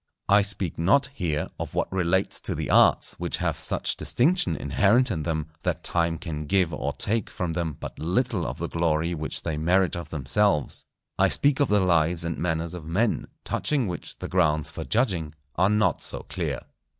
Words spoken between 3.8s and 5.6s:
distinction inherent in them,